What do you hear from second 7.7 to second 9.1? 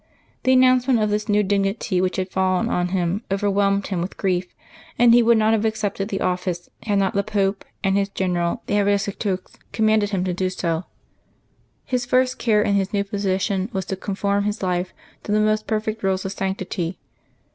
and his General, the Abbot of